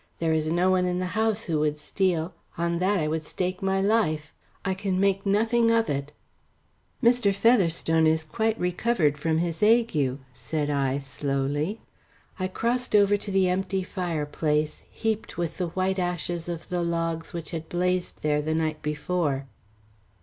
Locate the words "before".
18.81-19.45